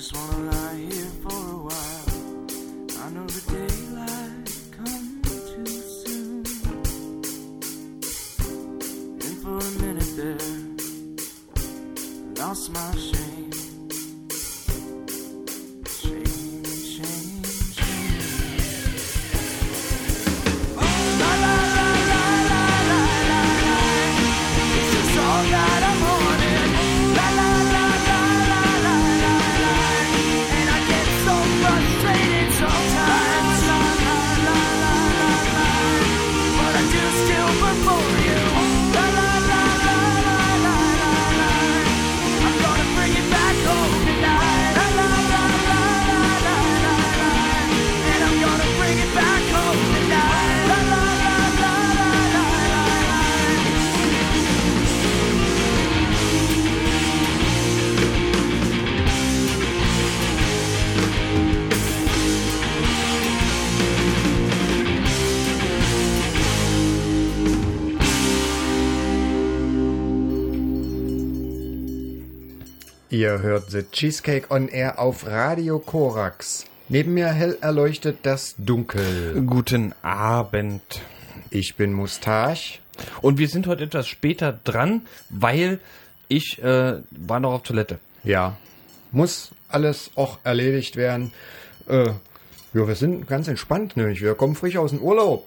[0.00, 2.06] just wanna lie here for a while.
[3.04, 5.66] I know the daylight comes too
[6.00, 6.36] soon.
[9.26, 10.40] And for a minute there,
[12.38, 13.49] I lost my shame.
[73.20, 76.64] Ihr hört The Cheesecake on Air auf Radio Korax.
[76.88, 79.42] Neben mir hell erleuchtet das Dunkel.
[79.44, 81.02] Guten Abend.
[81.50, 82.78] Ich bin Mustache.
[83.20, 85.80] Und wir sind heute etwas später dran, weil
[86.28, 87.98] ich äh, war noch auf Toilette.
[88.24, 88.56] Ja,
[89.12, 91.34] muss alles auch erledigt werden.
[91.88, 92.12] Äh,
[92.72, 94.22] ja, wir sind ganz entspannt nämlich.
[94.22, 95.46] Wir kommen frisch aus dem Urlaub.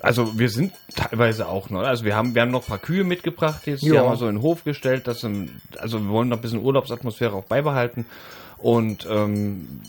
[0.00, 1.80] Also wir sind teilweise auch noch.
[1.80, 3.82] Also wir haben, wir haben noch ein paar Kühe mitgebracht jetzt.
[3.82, 3.92] Ja.
[3.92, 5.06] Die haben wir so in den Hof gestellt.
[5.06, 8.06] Dass, also wir wollen noch ein bisschen Urlaubsatmosphäre auch beibehalten.
[8.58, 9.80] Und ähm,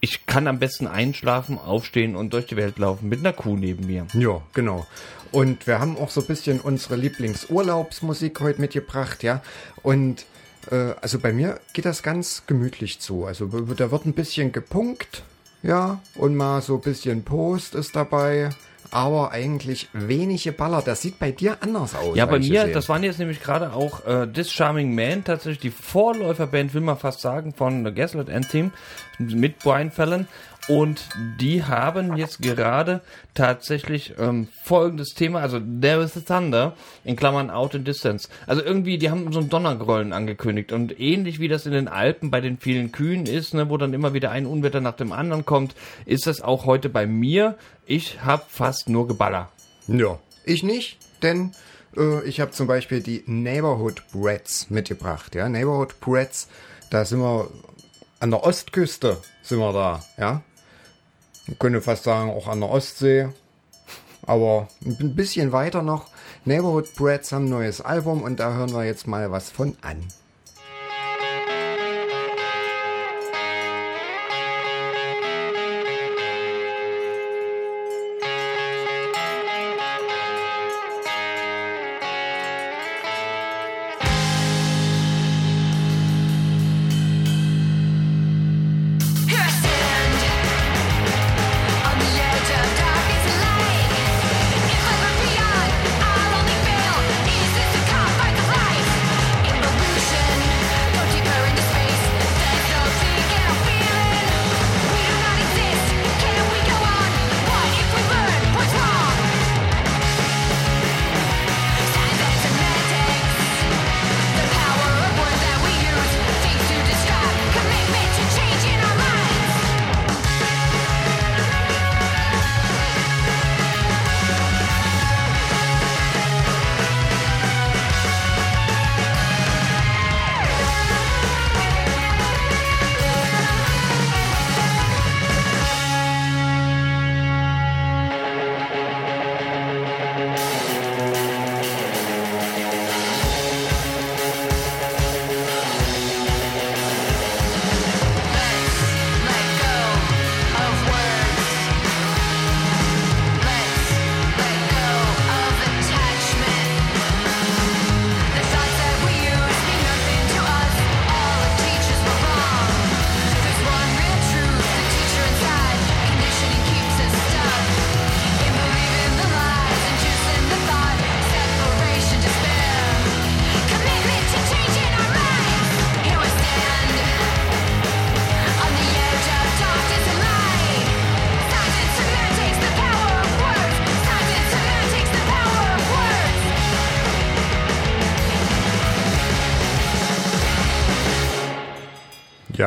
[0.00, 3.86] ich kann am besten einschlafen, aufstehen und durch die Welt laufen mit einer Kuh neben
[3.86, 4.06] mir.
[4.14, 4.86] Ja, genau.
[5.32, 9.42] Und wir haben auch so ein bisschen unsere Lieblingsurlaubsmusik heute mitgebracht, ja.
[9.82, 10.24] Und
[10.70, 13.24] äh, also bei mir geht das ganz gemütlich zu.
[13.24, 15.22] Also da wird ein bisschen gepunkt,
[15.62, 18.50] ja, und mal so ein bisschen Post ist dabei.
[18.90, 20.82] Aber eigentlich wenige Baller.
[20.82, 22.16] Das sieht bei dir anders aus.
[22.16, 25.70] Ja, bei mir, das waren jetzt nämlich gerade auch äh, This Charming Man, tatsächlich die
[25.70, 28.72] Vorläuferband, will man fast sagen, von The Gaslit Anthem
[29.18, 30.26] mit Brian Fallon.
[30.68, 31.08] Und
[31.40, 33.00] die haben jetzt gerade
[33.32, 36.74] tatsächlich ähm, folgendes Thema, also There is a Thunder,
[37.04, 38.28] in Klammern Out in Distance.
[38.46, 40.72] Also irgendwie, die haben so ein Donnergrollen angekündigt.
[40.72, 43.94] Und ähnlich wie das in den Alpen bei den vielen Kühen ist, ne, wo dann
[43.94, 45.74] immer wieder ein Unwetter nach dem anderen kommt,
[46.04, 47.56] ist das auch heute bei mir.
[47.86, 49.48] Ich hab fast nur Geballer.
[49.86, 51.52] Ja, ich nicht, denn
[51.96, 55.34] äh, ich habe zum Beispiel die Neighborhood Brats mitgebracht.
[55.34, 56.48] Ja, Neighborhood Brats,
[56.90, 57.48] da sind wir
[58.20, 60.42] an der Ostküste, sind wir da, ja.
[61.48, 63.28] Man könnte fast sagen, auch an der Ostsee.
[64.22, 66.06] Aber ein bisschen weiter noch.
[66.44, 70.06] Neighborhood Brats haben ein neues Album und da hören wir jetzt mal was von an.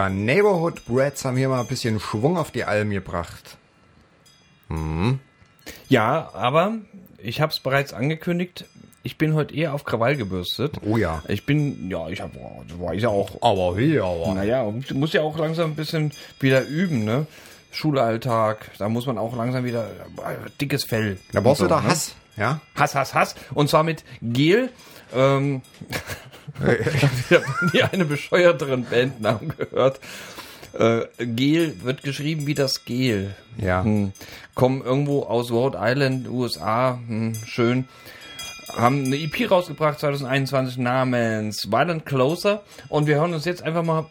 [0.01, 3.55] Ja, Neighborhood Brats haben hier mal ein bisschen Schwung auf die Alm gebracht.
[5.89, 6.73] Ja, aber
[7.19, 8.65] ich habe es bereits angekündigt.
[9.03, 10.77] Ich bin heute eher auf Krawall gebürstet.
[10.83, 11.21] Oh ja.
[11.27, 12.31] Ich bin, ja, ich habe,
[12.79, 13.43] war ich ja auch.
[13.43, 14.33] Aber hier, aber.
[14.33, 17.27] Naja, muss- muss ja auch langsam ein bisschen wieder üben, ne?
[17.71, 19.87] Schulalltag, da muss man auch langsam wieder
[20.59, 21.19] dickes Fell.
[21.31, 21.87] Da brauchst du so, da ne?
[21.89, 22.59] Hass, ja?
[22.75, 23.35] Hass, Hass, Hass.
[23.53, 24.71] Und zwar mit Gel.
[25.13, 25.61] Ähm,
[26.59, 29.99] ich habe nie eine bescheuerteren Bandnamen gehört.
[30.73, 33.35] Äh, Gel wird geschrieben wie das Gel.
[33.57, 33.83] Ja.
[33.83, 34.13] Hm.
[34.55, 36.99] Kommen irgendwo aus Rhode Island, USA.
[37.07, 37.87] Hm, schön.
[38.73, 42.63] Haben eine EP rausgebracht 2021 namens Violent Closer.
[42.87, 44.05] Und wir hören uns jetzt einfach mal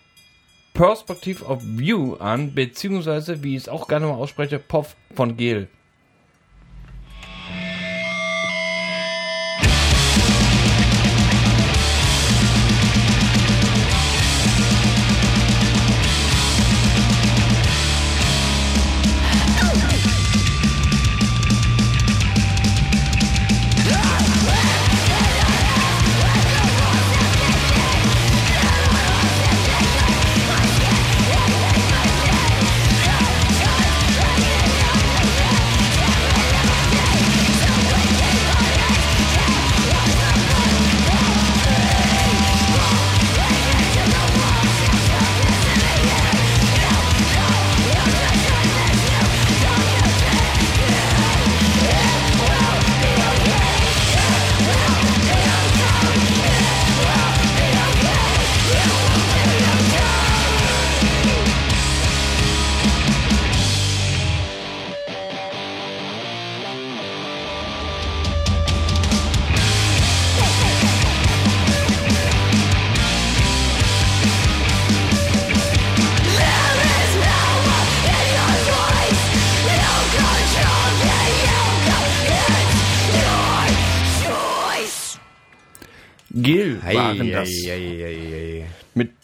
[0.75, 5.68] Perspective of View an, beziehungsweise, wie ich es auch gerne mal ausspreche, POV von Gel.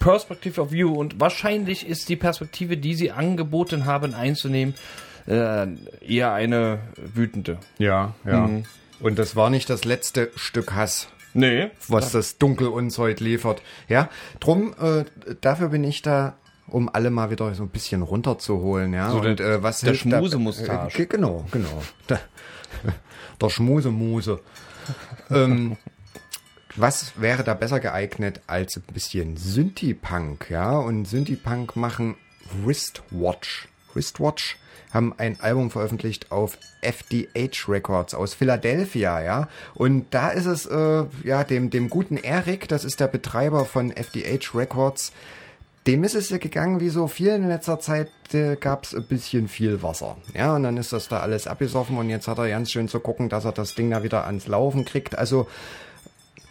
[0.07, 4.75] Perspective of View und wahrscheinlich ist die Perspektive, die sie angeboten haben einzunehmen,
[5.27, 5.67] äh,
[6.01, 7.59] eher eine wütende.
[7.79, 8.47] Ja, ja.
[8.47, 8.63] Mhm.
[9.01, 11.71] Und das war nicht das letzte Stück Hass, Nee.
[11.89, 13.63] was das Dunkel uns heute liefert.
[13.89, 14.09] Ja,
[14.39, 15.05] drum, äh,
[15.41, 16.37] dafür bin ich da,
[16.69, 19.11] um alle mal wieder so ein bisschen runterzuholen, ja.
[19.11, 21.03] So der- Und äh, was der Schmusemustache.
[21.03, 21.83] Äh, genau, genau.
[22.09, 22.21] Der,
[23.41, 24.39] der Schmusemuse.
[25.33, 25.77] ähm,
[26.77, 30.79] was wäre da besser geeignet als ein bisschen Synthie-Punk, ja?
[30.79, 32.17] Und Synthie-Punk machen
[32.65, 33.69] Wristwatch.
[33.95, 34.57] Wristwatch
[34.93, 39.49] haben ein Album veröffentlicht auf FDH Records aus Philadelphia, ja.
[39.75, 43.91] Und da ist es, äh, ja, dem, dem guten Eric, das ist der Betreiber von
[43.91, 45.13] FDH Records,
[45.87, 49.05] dem ist es ja gegangen, wie so viel in letzter Zeit äh, gab es ein
[49.05, 50.17] bisschen viel Wasser.
[50.35, 52.99] Ja, und dann ist das da alles abgesoffen und jetzt hat er ganz schön zu
[52.99, 55.17] gucken, dass er das Ding da wieder ans Laufen kriegt.
[55.17, 55.47] Also,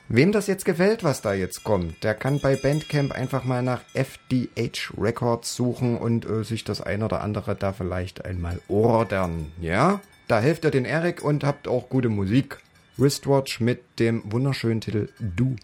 [0.07, 3.81] wem das jetzt gefällt, was da jetzt kommt, der kann bei Bandcamp einfach mal nach
[3.93, 9.51] FDH Records suchen und äh, sich das ein oder andere da vielleicht einmal ordern.
[9.59, 12.59] Ja, da hilft ihr den Eric und habt auch gute Musik.
[12.97, 15.55] Wristwatch mit dem wunderschönen Titel Du.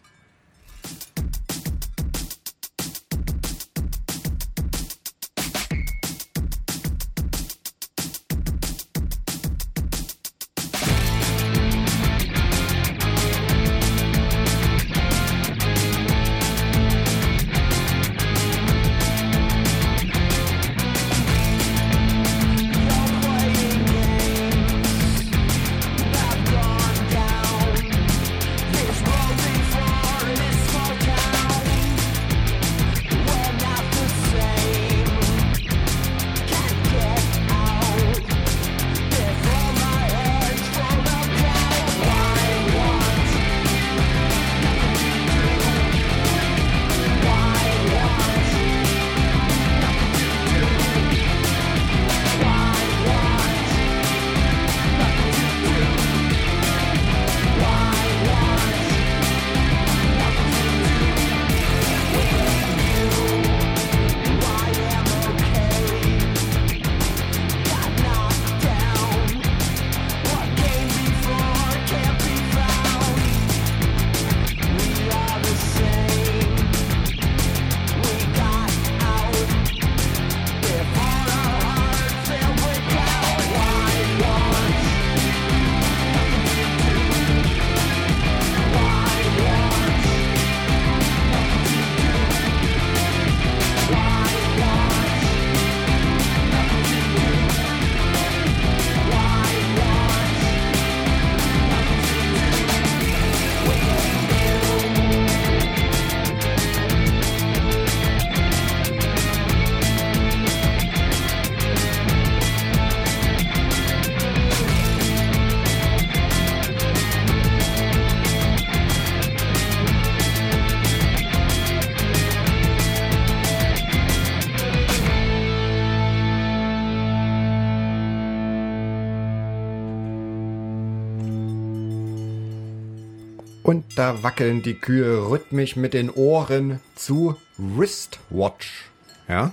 [134.01, 138.89] Da wackeln die Kühe rhythmisch mit den Ohren zu Wristwatch.
[139.27, 139.51] Ja?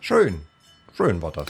[0.00, 0.40] Schön.
[0.96, 1.48] Schön war das.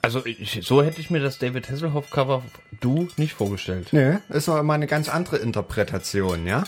[0.00, 2.42] Also ich, so hätte ich mir das David Hasselhoff Cover
[2.80, 3.88] Du nicht vorgestellt.
[3.92, 6.64] Nee, ist immer eine ganz andere Interpretation, ja?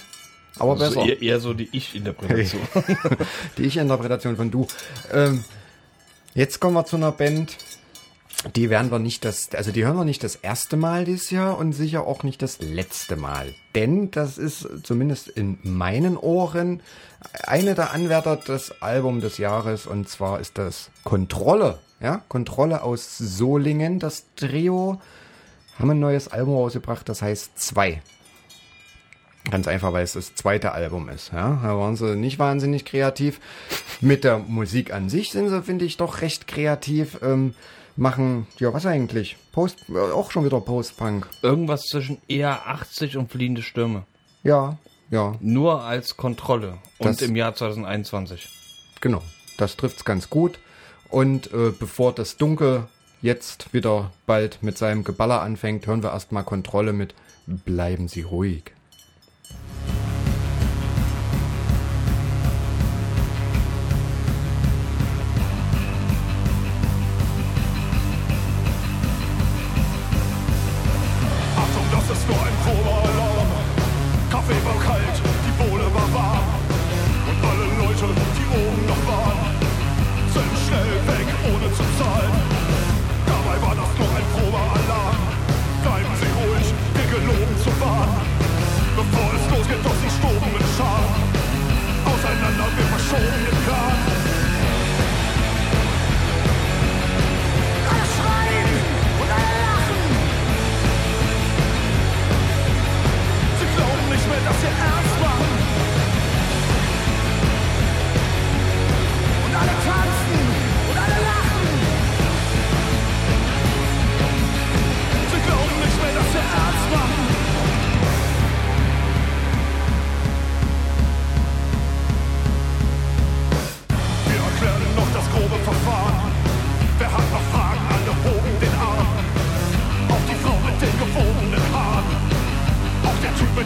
[0.58, 1.00] Aber besser.
[1.00, 2.60] Also eher, eher so die Ich-Interpretation.
[3.56, 4.66] Die Ich-Interpretation von du.
[5.10, 5.42] Ähm,
[6.34, 7.56] jetzt kommen wir zu einer Band,
[8.54, 11.59] die werden wir nicht das, also die hören wir nicht das erste Mal dieses Jahr
[11.59, 13.54] und sicher auch nicht das letzte Mal.
[13.75, 16.80] Denn das ist zumindest in meinen Ohren
[17.42, 21.78] eine der Anwärter des Album des Jahres und zwar ist das Kontrolle.
[22.00, 25.00] Ja, Kontrolle aus Solingen, das Trio,
[25.78, 28.00] haben ein neues Album rausgebracht, das heißt zwei.
[29.50, 31.33] Ganz einfach, weil es das zweite Album ist.
[31.33, 33.40] Ja, da waren sie nicht wahnsinnig kreativ.
[34.00, 37.18] Mit der Musik an sich sind sie, finde ich, doch recht kreativ.
[37.23, 37.54] Ähm,
[37.98, 39.36] machen, ja, was eigentlich?
[39.52, 41.28] Post, äh, auch schon wieder Post-Punk.
[41.42, 44.04] Irgendwas zwischen eher 80 und fliehende Stürme.
[44.42, 44.78] Ja,
[45.10, 46.78] ja, Nur als Kontrolle.
[46.98, 48.48] Und Das- im Jahr 2021.
[49.00, 49.22] genau.
[49.56, 50.58] Das trifft's ganz gut.
[51.08, 52.86] Und äh, bevor das Dunkel
[53.22, 57.14] jetzt wieder bald mit seinem Geballer anfängt, hören wir erstmal Kontrolle mit
[57.46, 58.72] Bleiben Sie ruhig.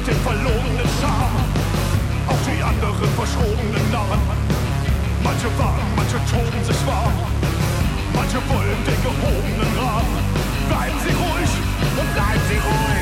[0.05, 1.45] mit dem verlorenen Charme
[2.27, 4.21] auf die anderen verschobenen Narren.
[5.23, 7.15] Manche wagen, manche toben sich warm,
[8.13, 10.19] manche wollen den gehobenen Rahmen.
[10.69, 11.51] Bleiben Sie ruhig
[12.01, 13.02] und bleiben Sie ruhig.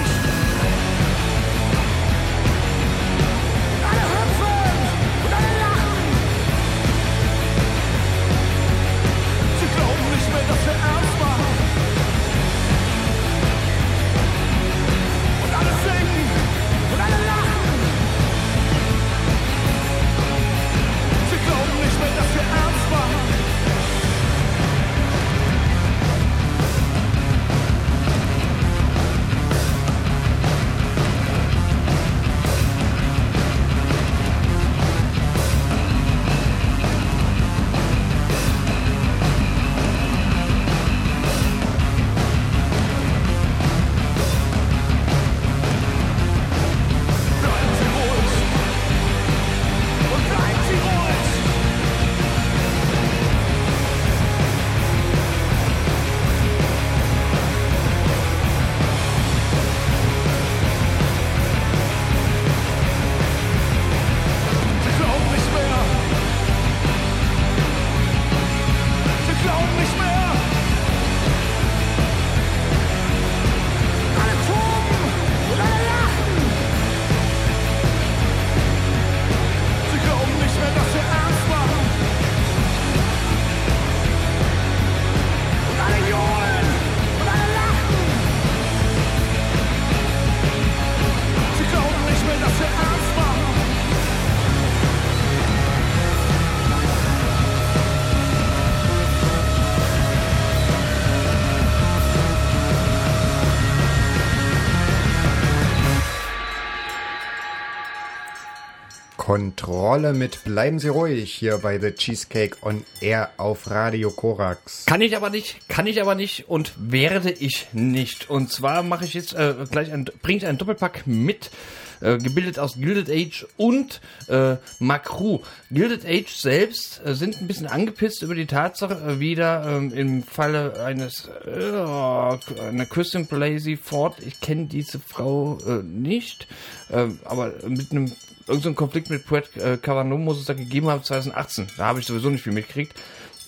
[109.31, 114.87] Kontrolle mit Bleiben Sie ruhig hier bei The Cheesecake on Air auf Radio Korax.
[114.87, 118.29] Kann ich aber nicht, kann ich aber nicht und werde ich nicht.
[118.29, 121.53] Und zwar mache ich jetzt äh, gleich ein, bringe ich einen Doppelpack mit,
[122.01, 125.43] äh, gebildet aus Gilded Age und äh, Macru.
[125.71, 130.23] Gilded Age selbst äh, sind ein bisschen angepisst über die Tatsache, äh, wieder ähm, im
[130.25, 134.17] Falle eines äh, einer Christian Blasey Ford.
[134.27, 136.49] Ich kenne diese Frau äh, nicht,
[136.89, 138.11] äh, aber mit einem
[138.51, 141.69] irgendeinem Konflikt mit Puet äh, Cavano muss es da gegeben haben 2018.
[141.77, 142.95] Da habe ich sowieso nicht viel mitgekriegt.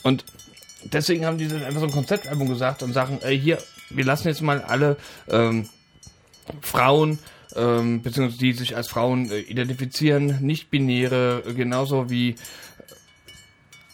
[0.03, 0.25] Und
[0.85, 3.59] deswegen haben die dann einfach so ein Konzeptalbum gesagt und sagen, ey, hier,
[3.91, 4.97] wir lassen jetzt mal alle
[5.29, 5.69] ähm,
[6.61, 7.19] Frauen,
[7.55, 12.37] ähm, beziehungsweise die sich als Frauen äh, identifizieren, nicht-binäre, äh, genauso wie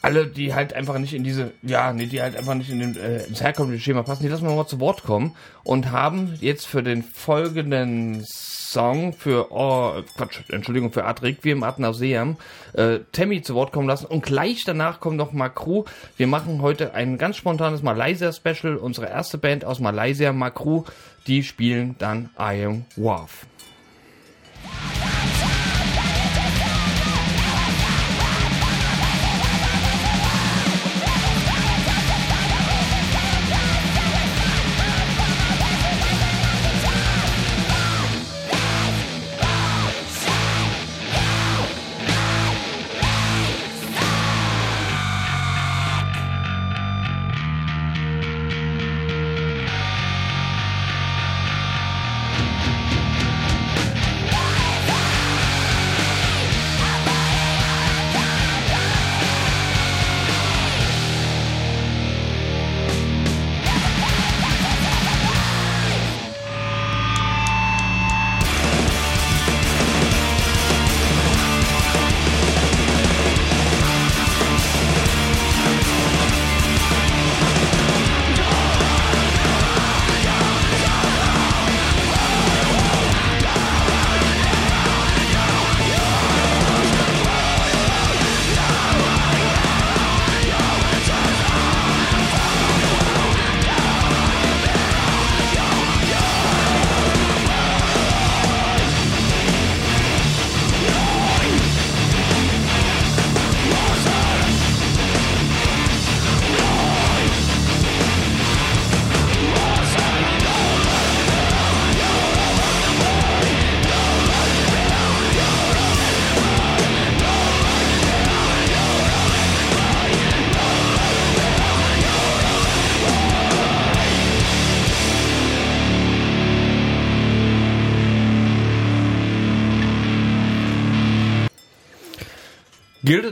[0.00, 2.96] alle, die halt einfach nicht in diese, ja, nee, die halt einfach nicht in den,
[2.96, 6.66] äh, ins herkömmliche Schema passen, die lassen wir mal zu Wort kommen und haben jetzt
[6.66, 8.24] für den folgenden
[8.72, 12.36] Song für, oh, Quatsch, Entschuldigung, für Ad Requiem Ad Nauseam,
[12.74, 15.84] äh, Tammy zu Wort kommen lassen und gleich danach kommt noch Makru.
[16.16, 20.84] Wir machen heute ein ganz spontanes Malaysia-Special, unsere erste Band aus Malaysia, Makru,
[21.26, 23.46] die spielen dann I Am Wharf.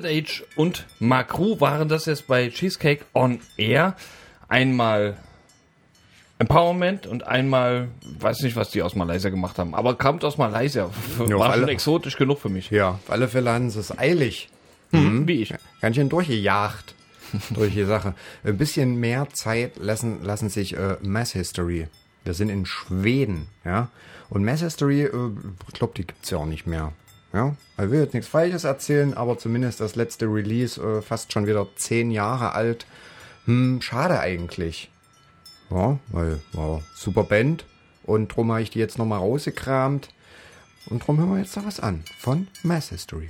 [0.06, 3.96] Age und Makru waren das jetzt bei Cheesecake on Air.
[4.48, 5.16] einmal
[6.38, 7.88] Empowerment und einmal,
[8.18, 10.90] weiß nicht, was die aus Malaysia gemacht haben, aber kommt aus Malaysia.
[11.26, 12.70] Ja, War schon exotisch genug für mich.
[12.70, 14.50] Ja, auf alle Fälle haben sie es eilig.
[14.90, 15.54] Wie ich.
[15.80, 16.94] Ganz schön durchgejagt
[17.50, 18.14] durch die Sache.
[18.44, 21.88] Ein bisschen mehr Zeit lassen, lassen sich äh, Mass History.
[22.24, 23.88] Wir sind in Schweden, ja.
[24.28, 25.30] Und Mass History, äh,
[25.68, 26.92] ich glaube, die gibt's ja auch nicht mehr.
[27.36, 31.46] Ja, ich will jetzt nichts Falsches erzählen, aber zumindest das letzte Release äh, fast schon
[31.46, 32.86] wieder zehn Jahre alt.
[33.44, 34.90] Hm, schade eigentlich.
[35.68, 37.66] Ja, weil, wow, super Band.
[38.04, 40.08] Und drum habe ich die jetzt nochmal rausgekramt.
[40.88, 42.04] Und drum hören wir jetzt da was an.
[42.18, 43.28] Von Mass History.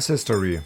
[0.00, 0.62] Mass History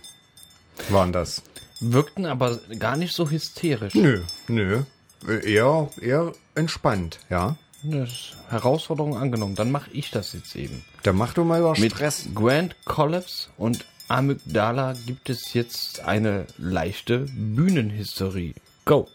[0.90, 1.42] waren das.
[1.80, 3.92] Wirkten aber gar nicht so hysterisch.
[3.96, 4.84] Nö, nö.
[5.26, 7.56] Eher, eher entspannt, ja.
[7.82, 9.56] Das Herausforderung angenommen.
[9.56, 10.84] Dann mache ich das jetzt eben.
[11.02, 12.28] Dann mach du mal über Mit Stress.
[12.32, 18.54] Grand Collapse und Amygdala gibt es jetzt eine leichte Bühnenhistorie.
[18.84, 19.08] Go!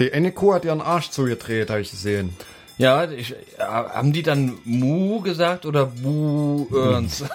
[0.00, 2.34] Die, eine Kuh hat ihren Arsch zugedreht, habe ich gesehen.
[2.78, 7.24] Ja, ich, äh, haben die dann Mu gesagt oder Bu Ernst?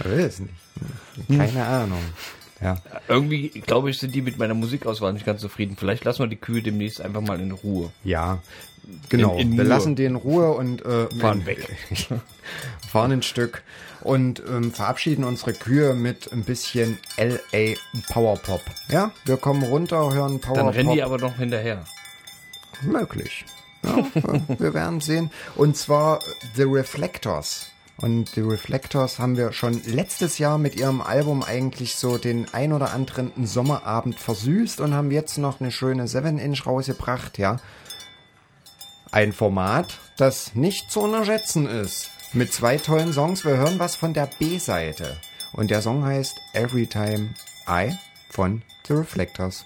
[0.00, 0.54] Ich weiß nicht.
[1.28, 1.98] Keine Ahnung.
[2.60, 2.78] Ja.
[3.06, 5.76] Irgendwie, glaube ich, sind die mit meiner Musikauswahl nicht ganz zufrieden.
[5.78, 7.90] Vielleicht lassen wir die Kühe demnächst einfach mal in Ruhe.
[8.02, 8.38] Ja,
[9.08, 9.34] genau.
[9.34, 9.68] In- in wir Ruhe.
[9.68, 11.76] lassen die in Ruhe und äh, Fahren weg.
[12.90, 13.62] fahren ein Stück
[14.02, 17.74] und ähm, verabschieden unsere Kühe mit ein bisschen LA
[18.12, 18.62] Powerpop.
[18.88, 20.74] Ja, wir kommen runter, hören Dann Powerpop.
[20.74, 21.84] rennen die aber noch hinterher.
[22.82, 23.44] Möglich.
[23.82, 25.30] Ja, äh, wir werden sehen.
[25.56, 26.20] Und zwar
[26.54, 27.66] The Reflectors.
[28.00, 32.72] Und The Reflectors haben wir schon letztes Jahr mit ihrem Album eigentlich so den ein
[32.72, 37.56] oder anderen Sommerabend versüßt und haben jetzt noch eine schöne 7-Inch rausgebracht, ja.
[39.10, 42.10] Ein Format, das nicht zu unterschätzen ist.
[42.34, 43.44] Mit zwei tollen Songs.
[43.46, 45.16] Wir hören was von der B-Seite.
[45.52, 47.30] Und der Song heißt Every Time
[47.66, 47.96] I
[48.28, 49.64] von The Reflectors.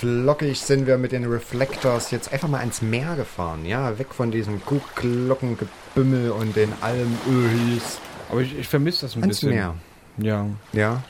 [0.00, 3.66] Flockig sind wir mit den Reflectors jetzt einfach mal ans Meer gefahren.
[3.66, 7.98] Ja, weg von diesem Kuhglockengebümmel und den Almöhis.
[8.30, 9.50] Aber ich, ich vermisse das ein Ans bisschen.
[9.50, 9.74] Meer.
[10.16, 10.46] Ja.
[10.72, 11.02] Ja,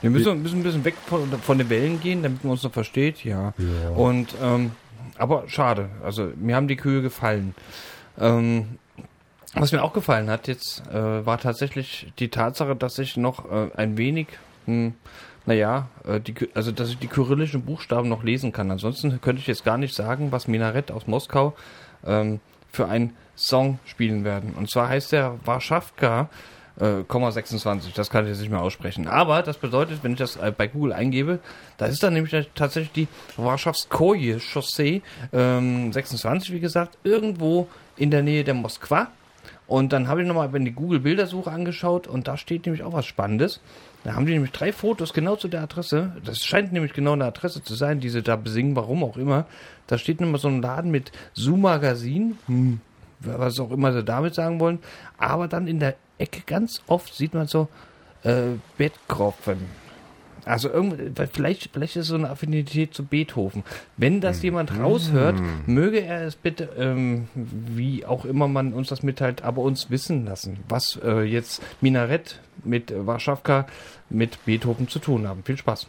[0.00, 2.72] Wir müssen, müssen ein bisschen weg von, von den Wellen gehen, damit man uns noch
[2.72, 3.52] versteht, ja.
[3.96, 4.72] Und, ähm,
[5.18, 5.90] aber schade.
[6.04, 7.54] Also, mir haben die Kühe gefallen.
[8.18, 8.78] Ähm,
[9.54, 13.70] was mir auch gefallen hat jetzt, äh, war tatsächlich die Tatsache, dass ich noch äh,
[13.76, 14.28] ein wenig,
[14.66, 14.94] hm,
[15.46, 18.70] naja, äh, die, also dass ich die kyrillischen Buchstaben noch lesen kann.
[18.70, 21.54] Ansonsten könnte ich jetzt gar nicht sagen, was Minarett aus Moskau
[22.04, 24.54] ähm, für einen Song spielen werden.
[24.54, 26.28] Und zwar heißt der Warschawka,
[26.78, 29.08] äh, Komma 26, das kann ich jetzt nicht mehr aussprechen.
[29.08, 31.40] Aber das bedeutet, wenn ich das äh, bei Google eingebe,
[31.78, 38.22] da ist dann nämlich tatsächlich die Warschawskoje Chaussee ähm, 26, wie gesagt, irgendwo in der
[38.22, 39.08] Nähe der Moskwa.
[39.66, 43.60] Und dann habe ich nochmal die Google-Bildersuche angeschaut und da steht nämlich auch was Spannendes.
[44.04, 46.12] Da haben die nämlich drei Fotos genau zu der Adresse.
[46.24, 49.46] Das scheint nämlich genau eine Adresse zu sein, die sie da besingen, warum auch immer.
[49.86, 52.38] Da steht nämlich so ein Laden mit Zoo-Magazin.
[52.46, 52.80] Hm,
[53.20, 54.78] was auch immer sie damit sagen wollen.
[55.18, 57.68] Aber dann in der Ecke ganz oft sieht man so
[58.22, 59.58] äh, Bettkropfen.
[60.44, 63.64] Also irgendwie, vielleicht, vielleicht ist es so eine Affinität zu Beethoven.
[63.96, 69.02] Wenn das jemand raushört, möge er es bitte, ähm, wie auch immer man uns das
[69.02, 73.66] mitteilt, aber uns wissen lassen, was äh, jetzt Minarett mit Warschawka
[74.08, 75.42] mit Beethoven zu tun haben.
[75.44, 75.86] Viel Spaß.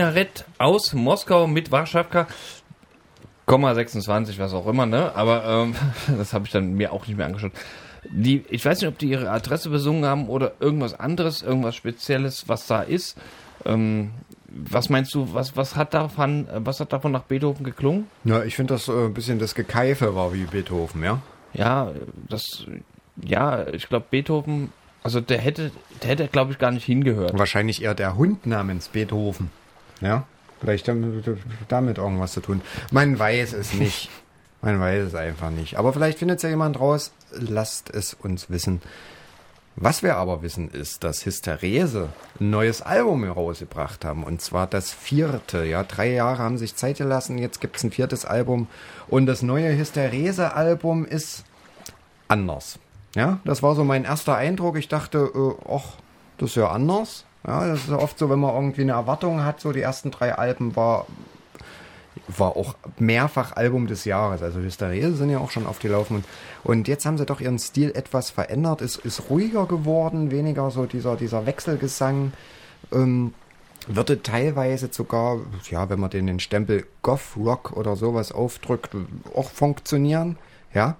[0.00, 2.26] Minarett aus Moskau mit Warschawka.
[3.44, 5.14] Komma 26, was auch immer, ne?
[5.14, 5.74] Aber ähm,
[6.16, 7.52] das habe ich dann mir auch nicht mehr angeschaut.
[8.08, 12.48] Die, ich weiß nicht, ob die ihre Adresse besungen haben oder irgendwas anderes, irgendwas Spezielles,
[12.48, 13.18] was da ist.
[13.66, 14.12] Ähm,
[14.48, 18.06] was meinst du, was, was hat davon, was hat davon nach Beethoven geklungen?
[18.24, 21.20] Ja, ich finde, das äh, ein bisschen das Gekeife war wie Beethoven, ja?
[21.52, 21.92] Ja,
[22.26, 22.64] das,
[23.22, 24.72] ja, ich glaube Beethoven,
[25.02, 25.72] also der hätte,
[26.02, 27.38] der hätte, glaube ich, gar nicht hingehört.
[27.38, 29.50] Wahrscheinlich eher der Hund namens Beethoven.
[30.00, 30.24] Ja?
[30.60, 31.24] Vielleicht damit,
[31.68, 32.60] damit irgendwas zu tun.
[32.90, 34.10] Man weiß es nicht.
[34.62, 35.78] Man weiß es einfach nicht.
[35.78, 37.12] Aber vielleicht findet es ja jemand raus.
[37.32, 38.82] Lasst es uns wissen.
[39.76, 44.24] Was wir aber wissen, ist, dass Hysterese ein neues Album herausgebracht haben.
[44.24, 45.64] Und zwar das vierte.
[45.64, 47.38] Ja, drei Jahre haben sich Zeit gelassen.
[47.38, 48.68] Jetzt gibt es ein viertes Album.
[49.08, 51.44] Und das neue Hysterese-Album ist
[52.28, 52.78] anders.
[53.16, 54.76] Ja, das war so mein erster Eindruck.
[54.76, 55.94] Ich dachte, äh, ach,
[56.36, 57.24] das ist ja anders.
[57.46, 59.60] Ja, das ist oft so, wenn man irgendwie eine Erwartung hat.
[59.60, 61.06] So die ersten drei Alben war
[62.38, 64.42] war auch mehrfach Album des Jahres.
[64.42, 66.16] Also Hysterie sind ja auch schon aufgelaufen.
[66.16, 66.24] Und,
[66.64, 68.82] und jetzt haben sie doch ihren Stil etwas verändert.
[68.82, 72.32] Es ist ruhiger geworden, weniger so dieser, dieser Wechselgesang.
[72.92, 73.34] Ähm,
[73.86, 75.38] würde teilweise sogar,
[75.70, 78.94] ja, wenn man den, den Stempel Goth Rock oder sowas aufdrückt,
[79.34, 80.36] auch funktionieren.
[80.74, 80.96] Ja.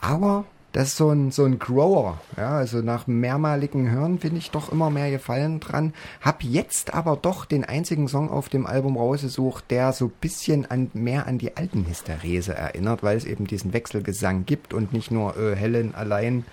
[0.00, 2.20] Aber das ist so ein, so ein Grower.
[2.36, 5.94] Ja, also nach mehrmaligen Hören finde ich doch immer mehr Gefallen dran.
[6.20, 10.90] Hab jetzt aber doch den einzigen Song auf dem Album rausgesucht, der so bisschen an,
[10.92, 15.36] mehr an die alten Hysterese erinnert, weil es eben diesen Wechselgesang gibt und nicht nur
[15.38, 16.44] äh, Helen allein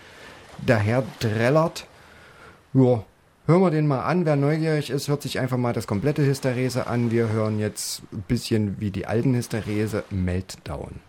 [0.66, 1.86] daher trällert.
[2.74, 3.03] Ja,
[3.47, 4.26] hören wir den mal an.
[4.26, 7.11] Wer neugierig ist, hört sich einfach mal das komplette Hysterese an.
[7.11, 11.01] Wir hören jetzt ein bisschen wie die alten Hysterese Meltdown.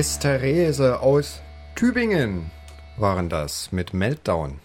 [0.00, 1.42] Hysterese aus
[1.74, 2.50] Tübingen
[2.96, 4.58] waren das mit Meltdown.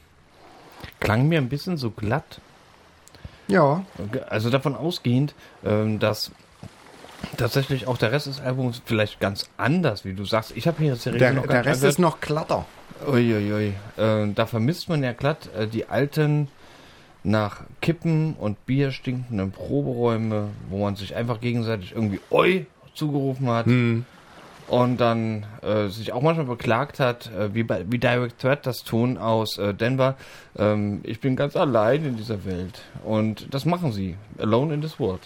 [1.01, 2.39] Klang mir ein bisschen so glatt.
[3.49, 3.83] Ja,
[4.29, 6.31] Also davon ausgehend, ähm, dass
[7.35, 10.53] tatsächlich auch der Rest des Albums vielleicht ganz anders, wie du sagst.
[10.55, 12.65] Ich habe hier jetzt der, noch der Rest ist noch glatter.
[13.05, 13.73] Uiuiui.
[13.97, 16.47] Äh, da vermisst man ja glatt äh, die alten
[17.25, 23.67] nach Kippen und Bier stinkenden Proberäume, wo man sich einfach gegenseitig irgendwie Oi zugerufen hat
[24.67, 28.83] und dann äh, sich auch manchmal beklagt hat, äh, wie, bei, wie Direct Threat das
[28.83, 30.15] tun aus äh, Denver.
[30.57, 32.81] Ähm, ich bin ganz allein in dieser Welt.
[33.03, 34.15] Und das machen sie.
[34.39, 35.21] Alone in this world.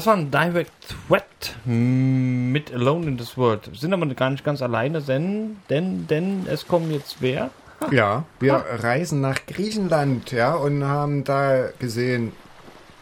[0.00, 3.68] Das war ein Direct Threat mit Alone in this World.
[3.74, 7.50] Sind aber gar nicht ganz alleine, denn, denn, denn es kommen jetzt wer?
[7.90, 12.32] Ja, wir reisen nach Griechenland, ja, und haben da gesehen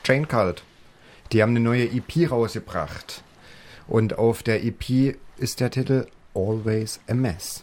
[0.03, 0.65] Chain Cult.
[1.31, 3.23] Die haben eine neue EP rausgebracht.
[3.87, 7.63] Und auf der EP ist der Titel Always a Mess.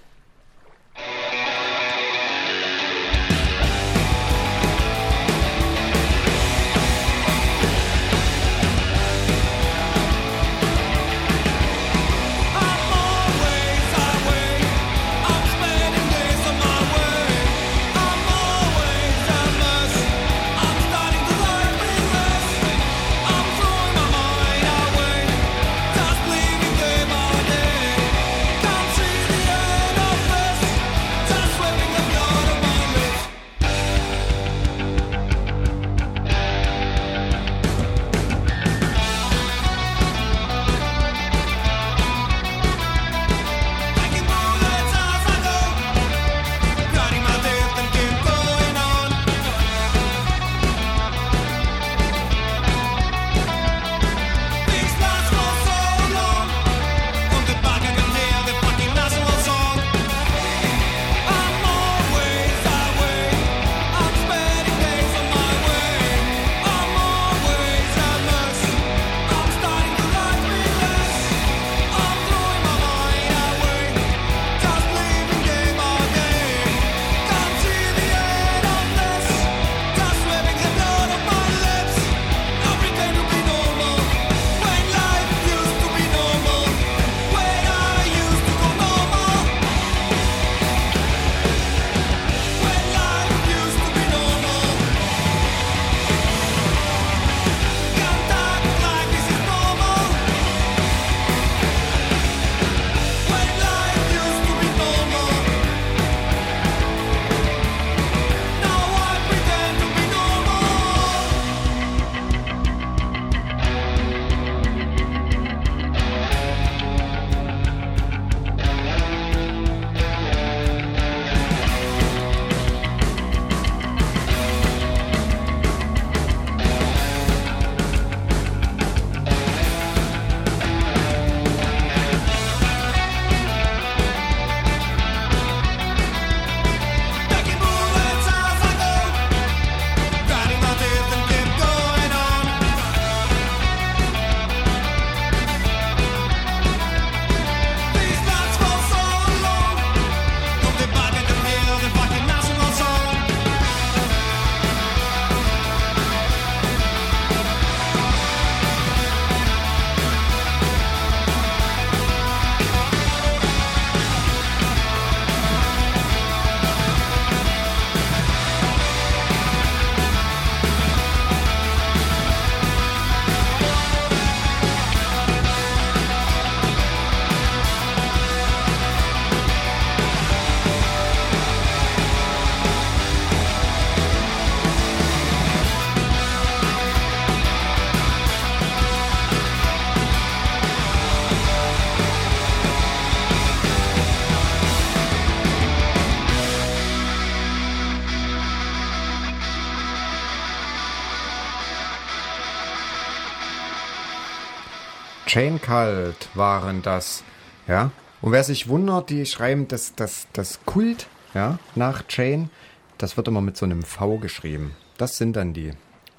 [205.35, 207.21] Chain Cult waren das.
[207.67, 207.91] Ja.
[208.21, 212.49] Und wer sich wundert, die schreiben das, das, das Kult, ja, nach Chain,
[212.97, 214.77] das wird immer mit so einem V geschrieben.
[214.97, 215.73] Das sind dann die.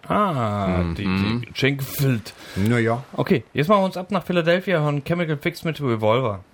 [0.07, 2.35] Ah, die, die Schenkfeld.
[2.57, 3.05] Naja.
[3.15, 6.45] Okay, jetzt machen wir uns ab nach Philadelphia und Chemical Fix mit Revolver.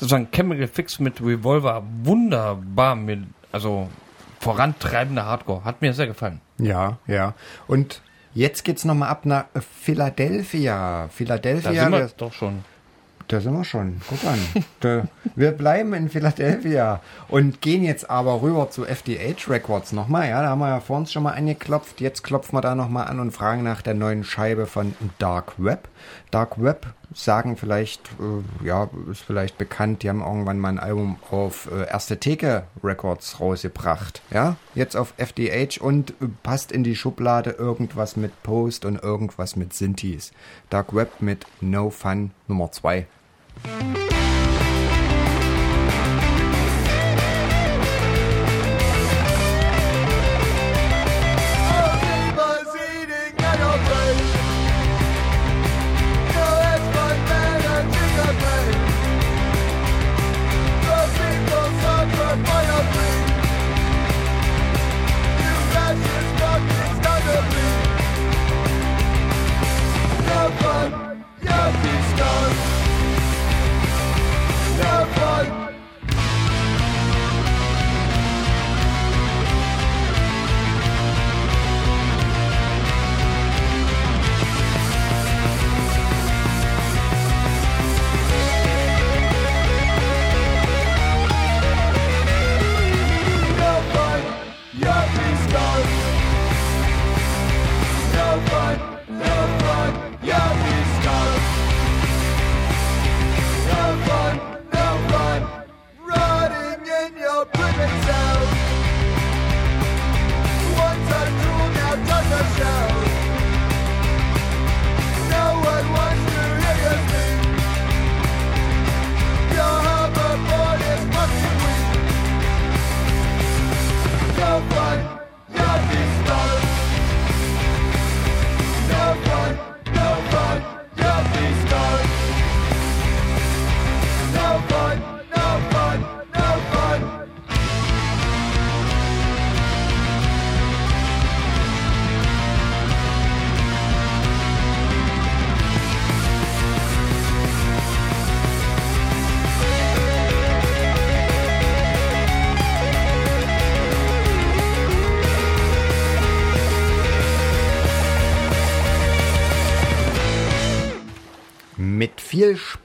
[0.00, 3.20] Sozusagen Chemical Fix mit Revolver wunderbar mit,
[3.52, 3.88] also
[4.40, 5.64] vorantreibender Hardcore.
[5.64, 6.40] Hat mir sehr gefallen.
[6.58, 7.34] Ja, ja.
[7.68, 8.00] Und
[8.34, 9.44] jetzt geht's nochmal ab nach
[9.82, 11.02] Philadelphia.
[11.02, 11.72] Da Philadelphia.
[11.84, 12.64] sind wir wir- doch schon.
[13.28, 14.00] Da sind wir schon.
[14.08, 14.38] Guck an.
[14.80, 15.04] da,
[15.36, 20.28] wir bleiben in Philadelphia und gehen jetzt aber rüber zu FDH Records nochmal.
[20.28, 22.00] Ja, da haben wir ja vor uns schon mal angeklopft.
[22.00, 25.86] Jetzt klopfen wir da nochmal an und fragen nach der neuen Scheibe von Dark Web.
[26.32, 31.16] Dark Web sagen vielleicht, äh, ja, ist vielleicht bekannt, die haben irgendwann mal ein Album
[31.30, 34.22] auf äh, Erste Theke Records rausgebracht.
[34.30, 39.56] Ja, jetzt auf FDH und äh, passt in die Schublade irgendwas mit Post und irgendwas
[39.56, 40.32] mit Synthes.
[40.68, 43.06] Dark Web mit No Fun Nummer 2.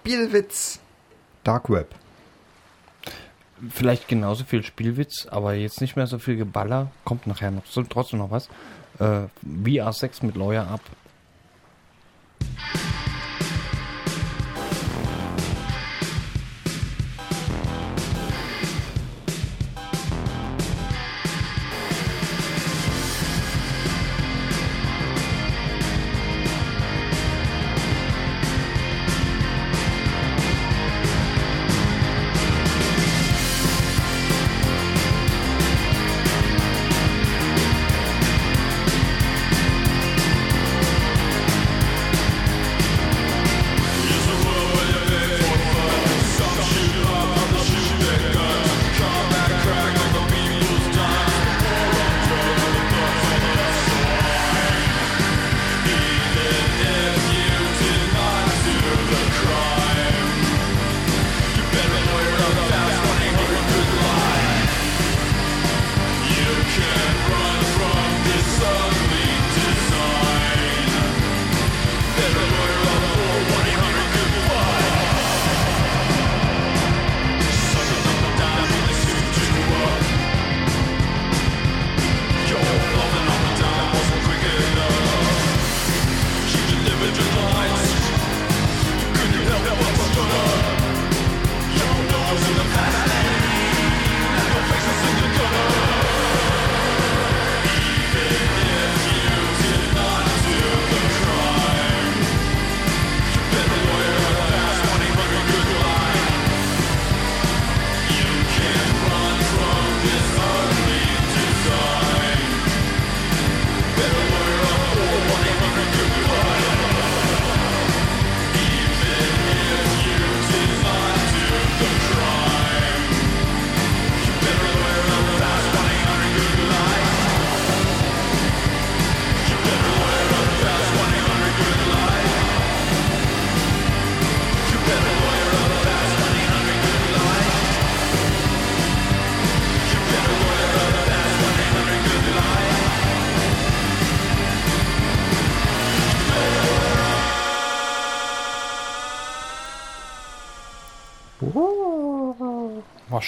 [0.05, 0.79] Spielwitz.
[1.43, 1.95] Dark Web.
[3.71, 6.91] Vielleicht genauso viel Spielwitz, aber jetzt nicht mehr so viel Geballer.
[7.05, 8.47] Kommt nachher noch so, trotzdem noch was.
[8.99, 10.81] Äh, VR6 mit Lawyer Up.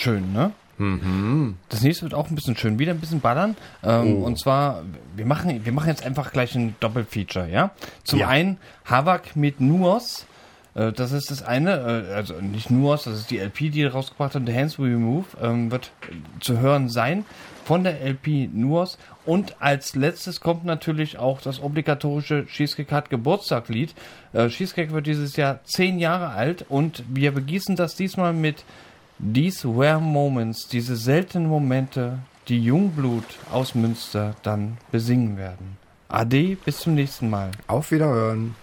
[0.07, 0.51] Schön, ne?
[1.69, 3.57] Das nächste wird auch ein bisschen schön, wieder ein bisschen ballern.
[3.83, 4.83] Ähm, Und zwar,
[5.15, 7.71] wir machen, wir machen jetzt einfach gleich ein Doppelfeature, ja?
[8.03, 8.27] Zum Ja.
[8.29, 10.27] einen Havak mit Nuos.
[10.75, 14.35] Äh, das ist das eine, äh, also nicht Nuos, das ist die LP, die rausgebracht
[14.35, 14.43] hat.
[14.45, 15.91] The Hands We Move ähm, wird
[16.39, 17.25] zu hören sein
[17.65, 18.97] von der LP Nuos.
[19.25, 23.95] Und als letztes kommt natürlich auch das obligatorische Cheesecake hat Geburtstaglied.
[24.31, 28.63] Äh, Cheesecake wird dieses Jahr zehn Jahre alt und wir begießen das diesmal mit
[29.20, 35.78] These were moments, diese seltenen Momente, die Jungblut aus Münster dann besingen werden.
[36.07, 37.51] Ade, bis zum nächsten Mal.
[37.65, 38.55] Auf Wiederhören.